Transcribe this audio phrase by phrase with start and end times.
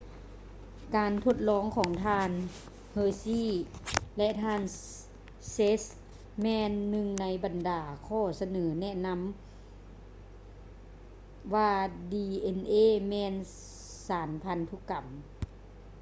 [0.95, 2.31] ການທົດລອງຂອງທ່ານ
[2.91, 4.61] ເຮີຊີ່ hershey ແລະ ທ່ານ
[5.49, 5.89] ເຊສ໌ chase
[6.41, 11.73] ແມ່ນໜຶ່ງໃນບັນດາຂໍ້ສະເໜີແນະຊັ້ນນຳວ່າ
[12.13, 13.33] ດີເອັນເອ dna ແມ່ນ
[14.07, 15.05] ສານພັນທຸກຳ